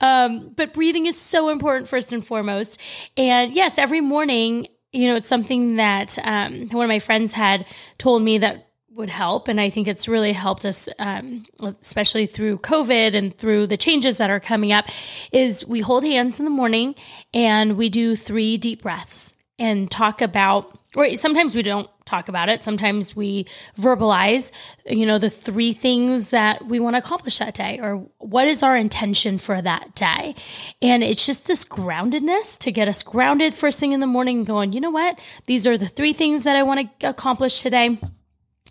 Um, 0.00 0.50
but 0.54 0.74
breathing 0.74 1.06
is 1.06 1.20
so 1.20 1.48
important, 1.48 1.88
first 1.88 2.12
and 2.12 2.24
foremost. 2.24 2.80
And 3.16 3.54
yes, 3.54 3.78
every 3.78 4.00
morning, 4.00 4.68
you 4.92 5.08
know, 5.08 5.16
it's 5.16 5.28
something 5.28 5.76
that 5.76 6.18
um, 6.22 6.68
one 6.68 6.84
of 6.84 6.88
my 6.88 6.98
friends 6.98 7.32
had 7.32 7.66
told 7.98 8.22
me 8.22 8.38
that 8.38 8.68
would 8.98 9.08
help. 9.08 9.48
And 9.48 9.60
I 9.60 9.70
think 9.70 9.86
it's 9.86 10.08
really 10.08 10.32
helped 10.32 10.66
us, 10.66 10.88
um, 10.98 11.46
especially 11.60 12.26
through 12.26 12.58
COVID 12.58 13.14
and 13.14 13.36
through 13.36 13.68
the 13.68 13.76
changes 13.76 14.18
that 14.18 14.28
are 14.28 14.40
coming 14.40 14.72
up, 14.72 14.86
is 15.32 15.64
we 15.66 15.80
hold 15.80 16.04
hands 16.04 16.38
in 16.38 16.44
the 16.44 16.50
morning 16.50 16.94
and 17.32 17.76
we 17.76 17.88
do 17.88 18.16
three 18.16 18.56
deep 18.56 18.82
breaths 18.82 19.32
and 19.58 19.90
talk 19.90 20.20
about 20.20 20.76
sometimes 21.16 21.54
we 21.54 21.62
don't 21.62 21.88
talk 22.04 22.28
about 22.28 22.48
it. 22.48 22.62
Sometimes 22.62 23.14
we 23.14 23.46
verbalize, 23.78 24.50
you 24.86 25.06
know, 25.06 25.18
the 25.18 25.30
three 25.30 25.72
things 25.72 26.30
that 26.30 26.66
we 26.66 26.80
want 26.80 26.94
to 26.94 26.98
accomplish 26.98 27.38
that 27.38 27.54
day 27.54 27.78
or 27.80 28.06
what 28.18 28.48
is 28.48 28.62
our 28.62 28.76
intention 28.76 29.38
for 29.38 29.60
that 29.60 29.94
day. 29.94 30.34
And 30.82 31.02
it's 31.02 31.26
just 31.26 31.46
this 31.46 31.64
groundedness 31.64 32.58
to 32.58 32.72
get 32.72 32.88
us 32.88 33.02
grounded 33.02 33.54
first 33.54 33.78
thing 33.78 33.92
in 33.92 34.00
the 34.00 34.06
morning 34.06 34.44
going, 34.44 34.72
you 34.72 34.80
know 34.80 34.90
what? 34.90 35.18
These 35.46 35.66
are 35.66 35.76
the 35.76 35.86
three 35.86 36.12
things 36.12 36.44
that 36.44 36.56
I 36.56 36.62
want 36.62 37.00
to 37.00 37.08
accomplish 37.08 37.62
today. 37.62 37.98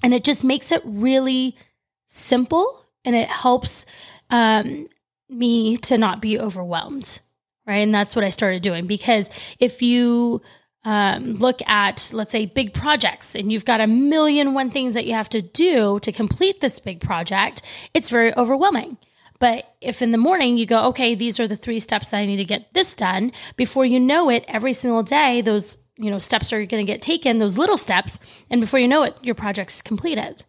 And 0.04 0.14
it 0.14 0.24
just 0.24 0.44
makes 0.44 0.72
it 0.72 0.82
really 0.86 1.56
simple 2.08 2.86
and 3.06 3.16
it 3.16 3.30
helps 3.30 3.86
um, 4.30 4.88
me 5.30 5.78
to 5.78 5.98
not 5.98 6.22
be 6.22 6.40
overwhelmed. 6.40 7.20
Right. 7.66 7.78
And 7.78 7.94
that's 7.94 8.16
what 8.16 8.24
I 8.24 8.30
started 8.30 8.62
doing 8.62 8.88
because 8.88 9.30
if 9.60 9.82
you, 9.82 10.42
um, 10.88 11.34
look 11.34 11.62
at, 11.68 12.12
let's 12.14 12.32
say, 12.32 12.46
big 12.46 12.74
projects, 12.74 13.36
and 13.36 13.52
you've 13.52 13.66
got 13.66 13.82
a 13.82 13.88
million 13.88 14.54
one 14.54 14.72
things 14.72 14.94
that 14.94 15.06
you 15.06 15.14
have 15.14 15.28
to 15.28 15.42
do 15.42 16.00
to 16.00 16.14
complete 16.14 16.62
this 16.62 16.80
big 16.80 17.02
project, 17.02 17.62
it's 17.94 18.10
very 18.10 18.34
overwhelming. 18.38 18.98
But 19.38 19.76
if 19.82 20.02
in 20.02 20.12
the 20.12 20.18
morning 20.18 20.58
you 20.58 20.66
go, 20.66 20.86
okay, 20.86 21.14
these 21.14 21.42
are 21.42 21.48
the 21.48 21.58
three 21.58 21.82
steps 21.82 22.12
that 22.12 22.20
I 22.20 22.26
need 22.26 22.38
to 22.38 22.46
get 22.46 22.74
this 22.74 22.94
done, 22.94 23.34
before 23.58 23.86
you 23.86 24.00
know 24.00 24.30
it, 24.30 24.46
every 24.48 24.72
single 24.72 25.04
day, 25.04 25.42
those 25.42 25.78
you 25.98 26.10
know 26.10 26.20
steps 26.20 26.54
are 26.54 26.66
going 26.66 26.86
to 26.86 26.90
get 26.90 27.02
taken, 27.02 27.40
those 27.40 27.58
little 27.58 27.78
steps, 27.78 28.18
and 28.50 28.62
before 28.62 28.80
you 28.80 28.88
know 28.88 29.04
it, 29.04 29.20
your 29.22 29.36
project's 29.36 29.82
completed. 29.82 30.46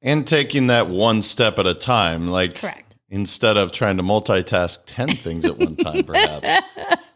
And 0.00 0.28
taking 0.28 0.68
that 0.68 0.88
one 0.88 1.22
step 1.22 1.58
at 1.58 1.66
a 1.66 1.74
time, 1.74 2.28
like 2.30 2.54
Correct. 2.54 2.94
instead 3.08 3.56
of 3.56 3.72
trying 3.72 3.96
to 3.96 4.04
multitask 4.04 4.78
10 4.86 5.08
things 5.08 5.44
at 5.44 5.58
one 5.58 5.74
time, 5.74 6.04
perhaps. 6.06 6.46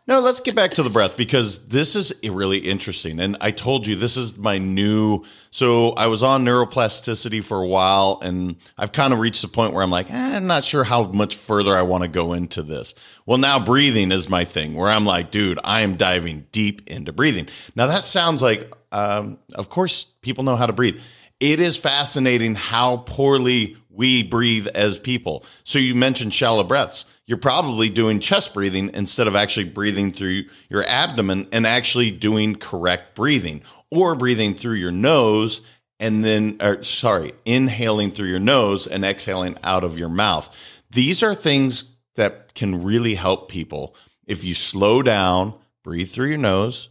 No, 0.07 0.21
let's 0.21 0.41
get 0.41 0.55
back 0.55 0.73
to 0.73 0.83
the 0.83 0.91
breath 0.91 1.17
because 1.17 1.69
this 1.69 1.97
is 1.97 2.13
really 2.23 2.59
interesting. 2.59 3.19
And 3.19 3.39
I 3.41 3.53
told 3.53 3.87
you 3.87 3.97
this 3.97 4.19
is 4.19 4.37
my 4.37 4.59
new. 4.59 5.25
So 5.51 5.93
I 5.93 6.09
was 6.09 6.23
on 6.23 6.45
neuroplasticity 6.45 7.43
for 7.43 7.63
a 7.63 7.67
while 7.67 8.19
and 8.21 8.57
I've 8.77 8.93
kind 8.93 9.15
of 9.15 9.19
reached 9.19 9.41
the 9.41 9.49
point 9.49 9.73
where 9.73 9.83
I'm 9.83 9.91
like, 9.91 10.11
eh, 10.11 10.37
I'm 10.37 10.47
not 10.47 10.63
sure 10.63 10.85
how 10.85 11.05
much 11.05 11.37
further 11.37 11.75
I 11.75 11.83
want 11.83 12.03
to 12.03 12.09
go 12.09 12.35
into 12.35 12.63
this. 12.63 12.95
Well, 13.25 13.39
now 13.39 13.59
breathing 13.59 14.13
is 14.13 14.29
my 14.29 14.45
thing 14.45 14.75
where 14.75 14.91
I'm 14.91 15.07
like, 15.07 15.31
dude, 15.31 15.59
I 15.65 15.81
am 15.81 15.97
diving 15.97 16.49
deep 16.53 16.87
into 16.87 17.11
breathing. 17.11 17.49
Now 17.75 17.87
that 17.87 18.05
sounds 18.05 18.43
like, 18.43 18.71
um, 18.93 19.39
of 19.55 19.71
course, 19.71 20.05
people 20.21 20.45
know 20.45 20.57
how 20.57 20.67
to 20.67 20.75
breathe. 20.75 21.01
It 21.41 21.61
is 21.61 21.79
fascinating 21.79 22.57
how 22.57 22.99
poorly 22.99 23.79
we 23.89 24.23
breathe 24.23 24.67
as 24.69 24.99
people. 24.99 25.47
So 25.63 25.79
you 25.79 25.95
mentioned 25.95 26.35
shallow 26.35 26.65
breaths 26.65 27.07
you're 27.27 27.39
probably 27.39 27.89
doing 27.89 28.21
chest 28.21 28.55
breathing 28.55 28.91
instead 28.95 29.27
of 29.27 29.35
actually 29.37 29.65
breathing 29.65 30.13
through 30.13 30.45
your 30.69 30.85
abdomen 30.85 31.49
and 31.53 31.67
actually 31.67 32.11
doing 32.11 32.55
correct 32.55 33.15
breathing 33.15 33.63
or 33.91 34.15
breathing 34.15 34.55
through 34.55 34.75
your 34.75 34.93
nose 34.93 35.63
and 35.99 36.25
then 36.25 36.57
or 36.61 36.83
sorry 36.83 37.33
inhaling 37.45 38.11
through 38.11 38.29
your 38.29 38.39
nose 38.39 38.87
and 38.87 39.05
exhaling 39.05 39.57
out 39.63 39.85
of 39.85 39.99
your 39.99 40.09
mouth. 40.09 40.55
These 40.91 41.23
are 41.23 41.35
things 41.35 41.97
that 42.17 42.55
can 42.55 42.83
really 42.83 43.15
help 43.15 43.49
people. 43.49 43.97
If 44.27 44.45
you 44.45 44.55
slow 44.55 45.03
down 45.03 45.55
breathe 45.83 46.11
through 46.11 46.29
your 46.29 46.39
nose 46.39 46.89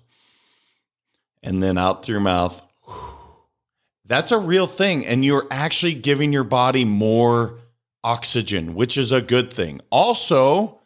and 1.42 1.62
then 1.62 1.78
out 1.78 2.04
through 2.04 2.14
your 2.14 2.22
mouth 2.22 2.62
that's 4.06 4.32
a 4.32 4.38
real 4.38 4.68
thing. 4.68 5.06
And 5.06 5.24
you're 5.24 5.48
actually 5.50 5.94
giving 5.94 6.34
your 6.34 6.44
body 6.44 6.86
more 6.86 7.60
oxygen, 8.04 8.76
which 8.76 8.98
is 8.98 9.12
a 9.12 9.22
good 9.22 9.54
thing. 9.54 9.82
Also, 9.90 10.80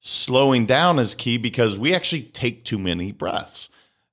slowing 0.00 0.66
down 0.66 0.98
is 0.98 1.14
key 1.14 1.38
because 1.38 1.78
we 1.78 1.94
actually 1.94 2.22
take 2.22 2.64
too 2.64 2.78
many 2.78 3.12
breaths. 3.12 3.68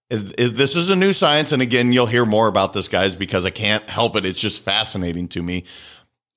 This 0.10 0.76
is 0.76 0.90
a 0.90 0.96
new 0.96 1.14
science. 1.14 1.52
And 1.52 1.62
again, 1.62 1.92
you'll 1.92 2.06
hear 2.06 2.26
more 2.26 2.48
about 2.48 2.74
this, 2.74 2.88
guys, 2.88 3.16
because 3.16 3.46
I 3.46 3.50
can't 3.50 3.90
help 3.90 4.16
it. 4.16 4.26
It's 4.26 4.42
just 4.42 4.62
fascinating 4.62 5.28
to 5.30 5.42
me. 5.42 5.64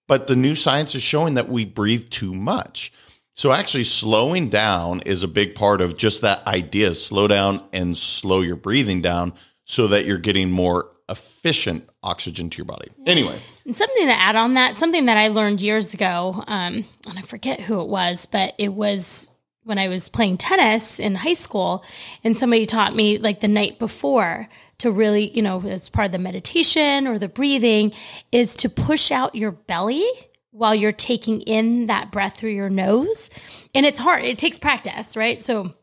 But 0.07 0.26
the 0.26 0.37
new 0.37 0.54
science 0.54 0.95
is 0.95 1.02
showing 1.02 1.35
that 1.35 1.49
we 1.49 1.64
breathe 1.64 2.11
too 2.11 2.35
much. 2.35 2.93
So 3.35 3.50
actually 3.50 3.85
slowing 3.85 4.49
down 4.49 5.00
is 5.00 5.25
a 5.25 5.28
big 5.28 5.57
part 5.57 5.81
of 5.81 5.97
just 5.97 6.23
that 6.23 6.47
idea. 6.47 6.95
Slow 6.95 7.26
down 7.26 7.64
and 7.73 7.99
slow 7.99 8.43
your 8.43 8.54
breathing 8.54 9.02
down 9.02 9.35
so 9.64 9.88
that 9.88 10.04
you're 10.04 10.19
getting 10.19 10.52
more 10.52 10.90
efficient 11.08 11.88
oxygen 12.02 12.50
to 12.50 12.58
your 12.58 12.64
body. 12.64 12.88
Anyway. 13.06 13.38
And 13.66 13.76
something 13.76 14.06
to 14.06 14.12
add 14.12 14.37
on 14.37 14.54
that, 14.54 14.76
something 14.76 15.06
that 15.06 15.18
I 15.18 15.28
learned 15.28 15.61
years 15.61 15.94
ago, 15.94 16.42
um, 16.46 16.84
and 17.08 17.18
I 17.18 17.23
forget 17.23 17.61
who 17.61 17.80
it 17.80 17.88
was, 17.88 18.26
but 18.26 18.54
it 18.58 18.73
was 18.73 19.30
when 19.64 19.78
I 19.78 19.88
was 19.88 20.08
playing 20.08 20.37
tennis 20.37 21.00
in 21.00 21.14
high 21.14 21.34
school, 21.34 21.84
and 22.23 22.37
somebody 22.37 22.66
taught 22.66 22.94
me 22.94 23.18
like 23.18 23.40
the 23.40 23.49
night 23.49 23.78
before 23.78 24.49
to 24.78 24.90
really, 24.90 25.30
you 25.30 25.40
know, 25.40 25.62
as 25.66 25.88
part 25.88 26.06
of 26.06 26.12
the 26.12 26.18
meditation 26.18 27.06
or 27.06 27.18
the 27.18 27.28
breathing, 27.28 27.92
is 28.30 28.52
to 28.54 28.68
push 28.68 29.11
out 29.11 29.34
your 29.34 29.52
belly 29.52 30.06
while 30.50 30.75
you're 30.75 30.92
taking 30.92 31.40
in 31.42 31.87
that 31.87 32.12
breath 32.12 32.37
through 32.37 32.50
your 32.50 32.68
nose. 32.68 33.30
And 33.75 33.87
it's 33.87 33.99
hard, 33.99 34.25
it 34.25 34.38
takes 34.38 34.58
practice, 34.58 35.16
right? 35.16 35.40
So 35.40 35.75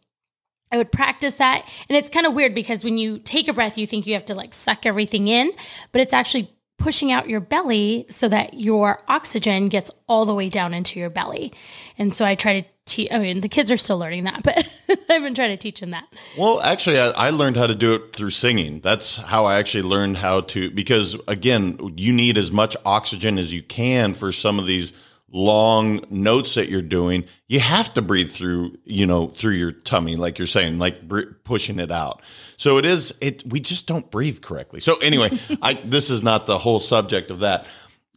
I 0.72 0.78
would 0.78 0.92
practice 0.92 1.36
that. 1.36 1.68
And 1.90 1.98
it's 1.98 2.10
kind 2.10 2.26
of 2.26 2.34
weird 2.34 2.56
because 2.56 2.84
when 2.84 2.98
you 2.98 3.20
take 3.20 3.48
a 3.48 3.54
breath, 3.54 3.78
you 3.78 3.86
think 3.86 4.08
you 4.08 4.14
have 4.14 4.26
to 4.26 4.36
like 4.36 4.54
suck 4.54 4.86
everything 4.86 5.28
in, 5.28 5.52
but 5.92 6.02
it's 6.02 6.14
actually 6.14 6.52
pushing 6.78 7.12
out 7.12 7.30
your 7.30 7.40
belly 7.40 8.06
so 8.10 8.28
that 8.28 8.56
your 8.56 9.04
oxygen 9.08 9.70
gets 9.70 9.92
all 10.08 10.26
the 10.26 10.34
way 10.34 10.50
down 10.50 10.74
into 10.74 11.00
your 11.00 11.10
belly. 11.10 11.54
And 11.98 12.14
so 12.14 12.26
I 12.26 12.36
try 12.36 12.62
to 12.62 12.68
teach, 12.86 13.12
I 13.12 13.20
mean, 13.20 13.42
the 13.42 13.50
kids 13.50 13.70
are 13.70 13.78
still 13.78 14.00
learning 14.00 14.24
that, 14.24 14.42
but 14.42 14.68
I've 15.10 15.22
been 15.22 15.36
trying 15.36 15.52
to 15.52 15.58
teach 15.58 15.80
them 15.80 15.92
that. 15.92 16.08
Well, 16.38 16.60
actually, 16.62 17.00
I, 17.00 17.10
I, 17.12 17.30
learned 17.30 17.58
how 17.58 17.68
to 17.68 17.76
do 17.76 17.94
it 17.94 18.14
through 18.14 18.32
singing. 18.32 18.80
That's 18.80 19.18
how 19.18 19.46
I 19.46 19.60
actually 19.60 19.84
learned 19.84 20.18
how 20.18 20.42
to, 20.42 20.72
because 20.72 21.16
again, 21.28 21.94
you 21.98 22.12
need 22.12 22.38
as 22.38 22.52
much 22.52 22.76
oxygen 22.84 23.38
as 23.38 23.54
you 23.54 23.62
can 23.62 24.16
for 24.16 24.32
some 24.32 24.58
of 24.58 24.66
these 24.66 24.94
long 25.32 26.04
notes 26.10 26.56
that 26.56 26.70
you're 26.70 26.82
doing, 26.82 27.24
you 27.48 27.60
have 27.60 27.94
to 27.94 28.02
breathe 28.02 28.32
through, 28.32 28.76
you 28.84 29.06
know, 29.06 29.28
through 29.28 29.54
your 29.54 29.72
tummy, 29.72 30.16
like 30.16 30.38
you're 30.38 30.48
saying, 30.48 30.78
like 30.78 31.08
br- 31.08 31.32
pushing 31.44 31.80
it 31.80 31.92
out. 31.92 32.22
So 32.58 32.78
it 32.78 32.86
is, 32.86 33.14
it, 33.22 33.44
we 33.48 33.60
just 33.60 33.88
don't 33.88 34.10
breathe 34.12 34.42
correctly. 34.42 34.82
So 34.82 34.98
anyway, 34.98 35.38
I, 35.62 35.74
this 35.74 36.10
is 36.10 36.22
not 36.22 36.46
the 36.46 36.58
whole 36.58 36.80
subject 36.80 37.32
of 37.32 37.40
that. 37.40 37.66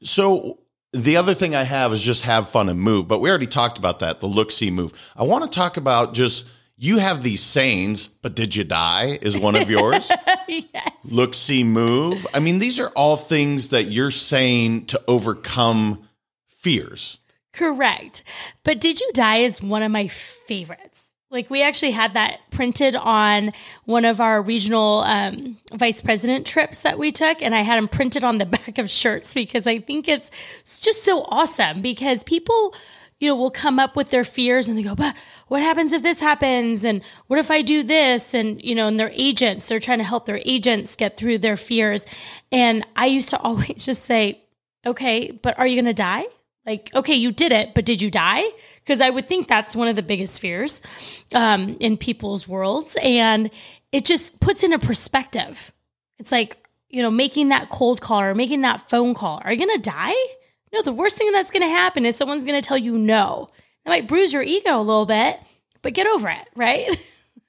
So 0.02 0.58
the 0.92 1.16
other 1.16 1.34
thing 1.34 1.54
I 1.54 1.62
have 1.62 1.92
is 1.92 2.02
just 2.02 2.22
have 2.22 2.48
fun 2.48 2.68
and 2.68 2.80
move, 2.80 3.06
but 3.06 3.20
we 3.20 3.30
already 3.30 3.46
talked 3.46 3.78
about 3.78 4.00
that, 4.00 4.20
the 4.20 4.26
look, 4.26 4.50
see, 4.50 4.70
move. 4.70 4.92
I 5.16 5.22
want 5.22 5.44
to 5.44 5.50
talk 5.50 5.76
about 5.76 6.14
just, 6.14 6.48
you 6.76 6.98
have 6.98 7.22
these 7.22 7.42
sayings, 7.42 8.08
but 8.08 8.34
did 8.34 8.56
you 8.56 8.64
die 8.64 9.18
is 9.22 9.38
one 9.38 9.54
of 9.54 9.70
yours. 9.70 10.10
yes. 10.48 10.92
Look, 11.10 11.34
see, 11.34 11.62
move. 11.62 12.26
I 12.34 12.40
mean, 12.40 12.58
these 12.58 12.80
are 12.80 12.88
all 12.90 13.16
things 13.16 13.68
that 13.68 13.84
you're 13.84 14.10
saying 14.10 14.86
to 14.86 15.00
overcome 15.06 16.08
fears. 16.64 17.20
Correct. 17.52 18.22
But 18.64 18.80
Did 18.80 19.00
You 19.00 19.10
Die 19.12 19.36
is 19.36 19.62
one 19.62 19.82
of 19.82 19.92
my 19.92 20.08
favorites. 20.08 21.12
Like 21.30 21.50
we 21.50 21.62
actually 21.62 21.90
had 21.90 22.14
that 22.14 22.40
printed 22.50 22.96
on 22.96 23.52
one 23.84 24.04
of 24.04 24.20
our 24.20 24.40
regional 24.40 25.00
um, 25.00 25.58
vice 25.72 26.00
president 26.00 26.46
trips 26.46 26.82
that 26.82 26.98
we 26.98 27.12
took, 27.12 27.42
and 27.42 27.54
I 27.54 27.60
had 27.60 27.76
them 27.76 27.88
printed 27.88 28.24
on 28.24 28.38
the 28.38 28.46
back 28.58 28.78
of 28.78 28.88
shirts 28.88 29.34
because 29.34 29.66
I 29.66 29.78
think 29.78 30.08
it's, 30.08 30.30
it's 30.60 30.80
just 30.80 31.04
so 31.04 31.24
awesome. 31.28 31.82
Because 31.82 32.22
people, 32.22 32.74
you 33.18 33.28
know, 33.28 33.36
will 33.36 33.50
come 33.50 33.78
up 33.78 33.96
with 33.96 34.10
their 34.10 34.24
fears 34.24 34.68
and 34.68 34.78
they 34.78 34.82
go, 34.82 34.94
"But 34.94 35.16
what 35.48 35.60
happens 35.60 35.92
if 35.92 36.02
this 36.02 36.20
happens? 36.20 36.84
And 36.84 37.02
what 37.26 37.40
if 37.40 37.50
I 37.50 37.62
do 37.62 37.82
this?" 37.82 38.32
And 38.32 38.62
you 38.62 38.76
know, 38.76 38.86
and 38.86 38.98
their 38.98 39.12
agents, 39.14 39.68
they're 39.68 39.80
trying 39.80 39.98
to 39.98 40.04
help 40.04 40.26
their 40.26 40.40
agents 40.44 40.94
get 40.94 41.16
through 41.16 41.38
their 41.38 41.56
fears. 41.56 42.06
And 42.52 42.86
I 42.94 43.06
used 43.06 43.30
to 43.30 43.40
always 43.40 43.84
just 43.84 44.04
say, 44.04 44.40
"Okay, 44.86 45.32
but 45.32 45.58
are 45.58 45.66
you 45.66 45.74
going 45.74 45.84
to 45.86 45.94
die?" 45.94 46.26
Like, 46.66 46.90
okay, 46.94 47.14
you 47.14 47.32
did 47.32 47.52
it, 47.52 47.74
but 47.74 47.84
did 47.84 48.00
you 48.00 48.10
die? 48.10 48.42
Because 48.82 49.00
I 49.00 49.10
would 49.10 49.26
think 49.26 49.48
that's 49.48 49.76
one 49.76 49.88
of 49.88 49.96
the 49.96 50.02
biggest 50.02 50.40
fears 50.40 50.80
um, 51.34 51.76
in 51.80 51.96
people's 51.96 52.48
worlds. 52.48 52.96
And 53.02 53.50
it 53.92 54.04
just 54.04 54.40
puts 54.40 54.62
in 54.62 54.72
a 54.72 54.78
perspective. 54.78 55.72
It's 56.18 56.32
like, 56.32 56.56
you 56.88 57.02
know, 57.02 57.10
making 57.10 57.50
that 57.50 57.70
cold 57.70 58.00
call 58.00 58.20
or 58.20 58.34
making 58.34 58.62
that 58.62 58.88
phone 58.88 59.14
call. 59.14 59.40
Are 59.44 59.52
you 59.52 59.58
going 59.58 59.76
to 59.76 59.90
die? 59.90 60.14
No, 60.72 60.82
the 60.82 60.92
worst 60.92 61.16
thing 61.16 61.30
that's 61.32 61.50
going 61.50 61.62
to 61.62 61.68
happen 61.68 62.04
is 62.04 62.16
someone's 62.16 62.44
going 62.44 62.60
to 62.60 62.66
tell 62.66 62.78
you 62.78 62.98
no. 62.98 63.48
That 63.84 63.90
might 63.90 64.08
bruise 64.08 64.32
your 64.32 64.42
ego 64.42 64.80
a 64.80 64.82
little 64.82 65.06
bit, 65.06 65.38
but 65.82 65.94
get 65.94 66.06
over 66.06 66.28
it, 66.28 66.48
right? 66.56 66.88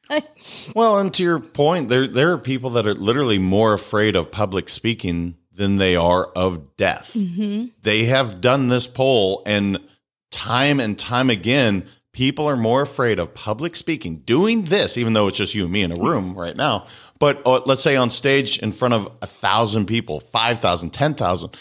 well, 0.75 0.99
and 0.99 1.13
to 1.15 1.23
your 1.23 1.39
point, 1.39 1.89
there 1.89 2.07
there 2.07 2.31
are 2.31 2.37
people 2.37 2.69
that 2.71 2.85
are 2.85 2.93
literally 2.93 3.39
more 3.39 3.73
afraid 3.73 4.15
of 4.15 4.31
public 4.31 4.69
speaking 4.69 5.37
than 5.55 5.77
they 5.77 5.95
are 5.95 6.25
of 6.35 6.75
death. 6.77 7.11
Mm-hmm. 7.15 7.67
They 7.81 8.05
have 8.05 8.41
done 8.41 8.67
this 8.67 8.87
poll, 8.87 9.41
and 9.45 9.79
time 10.31 10.79
and 10.79 10.97
time 10.99 11.29
again, 11.29 11.87
people 12.11 12.47
are 12.47 12.57
more 12.57 12.81
afraid 12.81 13.19
of 13.19 13.33
public 13.33 13.75
speaking, 13.75 14.17
doing 14.17 14.65
this, 14.65 14.97
even 14.97 15.13
though 15.13 15.27
it's 15.27 15.37
just 15.37 15.55
you 15.55 15.63
and 15.63 15.71
me 15.71 15.81
in 15.81 15.91
a 15.91 15.95
room 15.95 16.35
right 16.35 16.55
now. 16.55 16.85
But 17.19 17.41
uh, 17.45 17.61
let's 17.65 17.81
say 17.81 17.95
on 17.95 18.09
stage 18.09 18.59
in 18.59 18.71
front 18.71 18.93
of 18.93 19.11
a 19.21 19.27
thousand 19.27 19.85
people, 19.85 20.19
5,000, 20.19 20.91
10,000, 20.91 21.57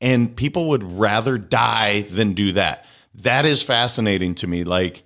and 0.00 0.36
people 0.36 0.68
would 0.68 0.98
rather 0.98 1.38
die 1.38 2.02
than 2.02 2.34
do 2.34 2.52
that. 2.52 2.86
That 3.14 3.46
is 3.46 3.62
fascinating 3.62 4.34
to 4.36 4.46
me. 4.46 4.64
Like, 4.64 5.02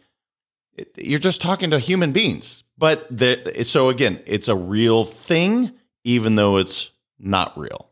you're 0.97 1.19
just 1.19 1.41
talking 1.41 1.71
to 1.71 1.79
human 1.79 2.13
beings. 2.13 2.65
But 2.77 3.07
the, 3.17 3.65
so 3.65 3.89
again, 3.89 4.21
it's 4.27 4.49
a 4.49 4.57
real 4.57 5.05
thing, 5.05 5.73
even 6.05 6.35
though 6.35 6.57
it's 6.57 6.91
not 7.19 7.57
real. 7.57 7.92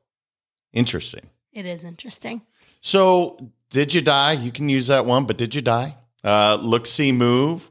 Interesting. 0.72 1.30
It 1.52 1.66
is 1.66 1.84
interesting. 1.84 2.42
So, 2.80 3.36
did 3.70 3.94
you 3.94 4.00
die? 4.00 4.32
You 4.32 4.52
can 4.52 4.68
use 4.68 4.86
that 4.86 5.06
one, 5.06 5.24
but 5.24 5.36
did 5.36 5.54
you 5.54 5.62
die? 5.62 5.96
Uh, 6.22 6.58
look, 6.60 6.86
see, 6.86 7.12
move. 7.12 7.70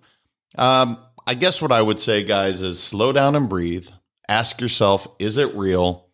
Um, 0.58 0.98
I 1.25 1.34
guess 1.36 1.62
what 1.62 1.72
I 1.72 1.82
would 1.82 2.00
say, 2.00 2.24
guys, 2.24 2.62
is 2.62 2.79
slow 2.79 3.12
down 3.12 3.36
and 3.36 3.48
breathe. 3.48 3.88
Ask 4.27 4.62
yourself, 4.62 5.08
is 5.20 5.38
it 5.38 5.56
real? 5.56 6.08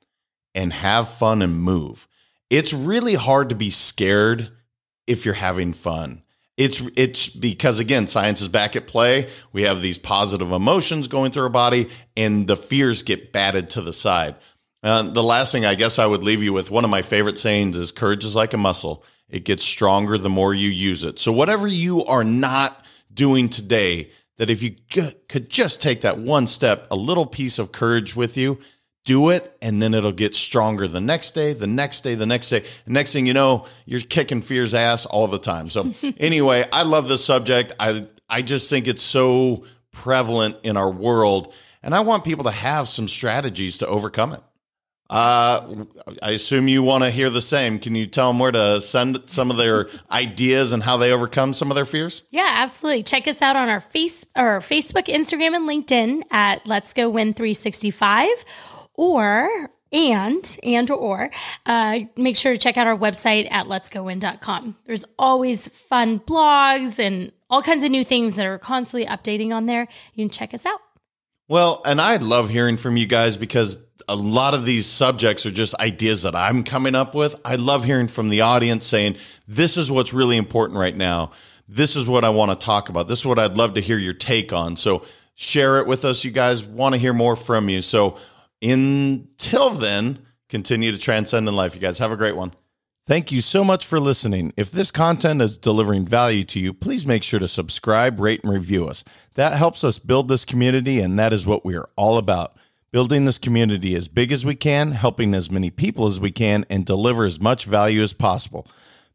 And 0.54 0.72
have 0.72 1.10
fun 1.10 1.42
and 1.42 1.62
move. 1.62 2.08
It's 2.50 2.74
really 2.74 3.16
hard 3.16 3.50
to 3.50 3.56
be 3.56 3.70
scared 3.70 4.52
if 5.08 5.26
you're 5.26 5.34
having 5.34 5.74
fun. 5.74 6.22
It's 6.58 6.82
it's 6.96 7.28
because 7.28 7.80
again, 7.80 8.08
science 8.08 8.40
is 8.40 8.48
back 8.48 8.78
at 8.78 8.88
play. 8.88 9.30
We 9.52 9.64
have 9.64 9.82
these 9.82 9.98
positive 9.98 10.54
emotions 10.54 11.10
going 11.10 11.32
through 11.32 11.44
our 11.44 11.50
body, 11.50 11.90
and 12.16 12.48
the 12.48 12.56
fears 12.56 13.04
get 13.04 13.34
batted 13.34 13.72
to 13.72 13.82
the 13.82 13.92
side. 13.92 14.36
Uh, 14.86 15.02
the 15.02 15.24
last 15.24 15.52
thing 15.52 15.66
I 15.66 15.74
guess 15.74 15.98
I 15.98 16.06
would 16.06 16.22
leave 16.22 16.44
you 16.44 16.54
with 16.54 16.70
one 16.70 16.84
of 16.84 16.92
my 16.92 17.02
favorite 17.02 17.40
sayings 17.40 17.76
is 17.76 17.92
courage 17.92 18.24
is 18.24 18.36
like 18.36 18.54
a 18.54 18.58
muscle. 18.58 19.04
It 19.28 19.44
gets 19.44 19.64
stronger 19.64 20.16
the 20.20 20.30
more 20.30 20.54
you 20.54 20.70
use 20.70 21.04
it. 21.04 21.18
So, 21.18 21.32
whatever 21.32 21.66
you 21.66 22.06
are 22.06 22.24
not 22.24 22.86
doing 23.12 23.50
today, 23.50 24.12
that 24.38 24.52
if 24.52 24.62
you 24.62 24.76
could 25.28 25.50
just 25.50 25.82
take 25.82 26.02
that 26.02 26.20
one 26.20 26.46
step, 26.46 26.86
a 26.92 26.96
little 26.96 27.26
piece 27.26 27.58
of 27.58 27.72
courage 27.72 28.16
with 28.16 28.38
you, 28.38 28.60
do 29.06 29.32
it, 29.32 29.58
and 29.60 29.82
then 29.82 29.96
it'll 29.96 30.12
get 30.12 30.36
stronger 30.36 30.88
the 30.88 31.02
next 31.02 31.32
day, 31.32 31.54
the 31.54 31.66
next 31.66 32.02
day, 32.02 32.14
the 32.14 32.28
next 32.28 32.50
day. 32.50 32.64
And 32.86 32.94
next 32.94 33.12
thing 33.12 33.26
you 33.26 33.34
know, 33.34 33.66
you're 33.86 34.02
kicking 34.02 34.44
fear's 34.44 34.76
ass 34.76 35.08
all 35.08 35.28
the 35.28 35.40
time. 35.40 35.72
So, 35.72 35.96
anyway, 36.18 36.70
I 36.72 36.84
love 36.84 37.08
this 37.08 37.26
subject. 37.26 37.74
I 37.80 38.06
I 38.30 38.44
just 38.44 38.70
think 38.70 38.88
it's 38.88 39.02
so 39.02 39.66
prevalent 39.92 40.58
in 40.62 40.78
our 40.78 40.92
world, 40.92 41.52
and 41.82 41.96
I 41.96 42.02
want 42.02 42.24
people 42.24 42.44
to 42.44 42.52
have 42.52 42.88
some 42.88 43.08
strategies 43.08 43.80
to 43.80 43.88
overcome 43.88 44.32
it. 44.34 44.44
Uh, 45.10 45.86
I 46.22 46.32
assume 46.32 46.68
you 46.68 46.82
want 46.82 47.04
to 47.04 47.12
hear 47.12 47.30
the 47.30 47.42
same. 47.42 47.78
Can 47.78 47.94
you 47.94 48.08
tell 48.08 48.30
them 48.30 48.40
where 48.40 48.52
to 48.52 48.82
send 48.82 49.30
some 49.30 49.52
of 49.52 49.58
their 49.58 49.88
ideas 50.12 50.72
and 50.72 50.82
how 50.82 50.98
they 50.98 51.12
overcome 51.12 51.54
some 51.54 51.70
of 51.70 51.76
their 51.76 51.86
fears? 51.86 52.24
Yeah, 52.32 52.50
absolutely. 52.58 53.04
Check 53.04 53.28
us 53.28 53.42
out 53.42 53.56
on 53.56 53.70
our 53.70 53.82
face 53.82 54.26
or 54.36 54.60
Facebook, 54.60 55.06
Instagram, 55.06 55.56
and 55.56 55.70
LinkedIn 55.70 56.24
at 56.32 56.66
Let's 56.66 56.94
Go 56.94 57.10
Win 57.10 57.34
365 57.34 58.30
or 58.96 59.70
and 59.92 60.60
and 60.64 60.90
or 60.92 61.30
uh, 61.66 62.00
make 62.18 62.36
sure 62.36 62.54
to 62.54 62.58
check 62.58 62.78
out 62.78 62.88
our 62.88 62.98
website 62.98 63.50
at 63.52 63.68
letsgowin.com 63.68 64.76
there's 64.86 65.06
always 65.18 65.68
fun 65.68 66.20
blogs 66.20 67.00
and 67.00 67.32
all 67.50 67.62
kinds 67.62 67.84
of 67.84 67.92
new 67.92 68.04
things 68.04 68.36
that 68.36 68.48
are 68.48 68.58
constantly 68.58 69.08
updating 69.08 69.54
on 69.56 69.68
there 69.68 69.88
you 70.16 70.26
can 70.26 70.30
check 70.30 70.54
us 70.54 70.66
out 70.66 70.82
well 71.48 71.82
and 71.86 72.02
i 72.02 72.18
love 72.18 72.50
hearing 72.50 72.78
from 72.78 72.98
you 72.98 73.06
guys 73.06 73.38
because 73.38 73.78
a 74.08 74.16
lot 74.16 74.54
of 74.54 74.66
these 74.66 74.86
subjects 74.86 75.46
are 75.46 75.52
just 75.52 75.76
ideas 75.80 76.24
that 76.24 76.36
i'm 76.36 76.64
coming 76.64 76.96
up 76.96 77.16
with 77.16 77.40
i 77.46 77.56
love 77.56 77.84
hearing 77.86 78.08
from 78.08 78.30
the 78.30 78.42
audience 78.42 78.86
saying 78.86 79.16
this 79.48 79.78
is 79.78 79.92
what's 79.92 80.14
really 80.14 80.38
important 80.38 80.80
right 80.80 80.96
now 80.96 81.32
this 81.68 81.96
is 81.96 82.08
what 82.08 82.24
i 82.24 82.30
want 82.30 82.52
to 82.52 82.66
talk 82.66 82.90
about 82.90 83.08
this 83.08 83.20
is 83.20 83.26
what 83.26 83.40
i'd 83.40 83.58
love 83.58 83.74
to 83.74 83.82
hear 83.82 83.98
your 83.98 84.14
take 84.14 84.54
on 84.54 84.76
so 84.76 85.04
share 85.36 85.80
it 85.80 85.88
with 85.88 86.06
us 86.06 86.24
you 86.24 86.32
guys 86.32 86.64
want 86.64 86.94
to 86.94 87.00
hear 87.00 87.14
more 87.14 87.36
from 87.36 87.70
you 87.70 87.82
so 87.82 88.18
until 88.62 89.70
then, 89.72 90.26
continue 90.50 90.92
to 90.92 90.98
transcend 90.98 91.48
in 91.48 91.56
life. 91.56 91.76
You 91.76 91.82
guys 91.82 92.00
have 92.00 92.12
a 92.12 92.18
great 92.18 92.36
one. 92.36 92.54
Thank 93.08 93.32
you 93.32 93.42
so 93.42 93.64
much 93.64 93.86
for 93.86 94.00
listening. 94.00 94.52
If 94.58 94.72
this 94.72 94.90
content 94.90 95.40
is 95.42 95.58
delivering 95.58 96.06
value 96.06 96.44
to 96.46 96.60
you, 96.60 96.74
please 96.74 97.06
make 97.06 97.22
sure 97.22 97.40
to 97.40 97.48
subscribe, 97.48 98.20
rate, 98.20 98.44
and 98.44 98.52
review 98.52 98.88
us. 98.88 99.04
That 99.36 99.54
helps 99.54 99.84
us 99.84 100.00
build 100.00 100.28
this 100.28 100.44
community, 100.44 101.00
and 101.00 101.20
that 101.20 101.32
is 101.32 101.46
what 101.46 101.64
we 101.64 101.78
are 101.78 101.88
all 101.96 102.18
about. 102.18 102.58
Building 102.96 103.26
this 103.26 103.38
community 103.38 103.94
as 103.94 104.08
big 104.08 104.32
as 104.32 104.46
we 104.46 104.56
can, 104.56 104.94
helping 104.94 105.34
as 105.34 105.52
many 105.52 105.70
people 105.70 106.08
as 106.08 106.18
we 106.18 106.32
can, 106.32 106.66
and 106.70 106.86
deliver 106.86 107.26
as 107.26 107.42
much 107.42 107.66
value 107.66 108.02
as 108.02 108.14
possible. 108.14 108.66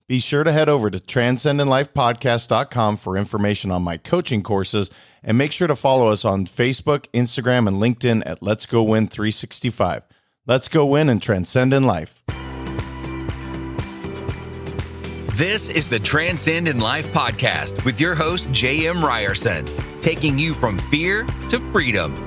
Be 0.07 0.21
sure 0.21 0.45
to 0.45 0.53
head 0.53 0.69
over 0.69 0.91
to 0.91 0.99
transcendinlifepodcast.com 0.99 2.99
for 2.99 3.17
information 3.17 3.71
on 3.71 3.81
my 3.81 3.97
coaching 3.97 4.43
courses 4.43 4.91
and 5.25 5.39
make 5.39 5.51
sure 5.51 5.67
to 5.67 5.75
follow 5.75 6.11
us 6.11 6.27
on 6.27 6.45
Facebook, 6.45 7.07
Instagram, 7.15 7.67
and 7.67 7.79
LinkedIn 7.79 8.23
at 8.27 8.43
Let's 8.43 8.67
Go 8.67 8.83
Win 8.83 9.07
365. 9.07 10.03
Let's 10.47 10.69
go 10.69 10.85
win 10.85 11.09
and 11.09 11.23
transcend 11.23 11.73
in 11.73 11.85
life. 11.85 12.23
This 15.39 15.71
is 15.71 15.89
the 15.89 15.99
Transcend 15.99 16.69
in 16.69 16.81
Life 16.81 17.11
podcast 17.15 17.83
with 17.87 17.99
your 17.99 18.15
host, 18.15 18.53
J.M. 18.53 19.03
Ryerson, 19.03 19.65
taking 20.03 20.39
you 20.39 20.53
from 20.53 20.79
fear 20.79 21.25
to 21.49 21.59
freedom. 21.73 22.27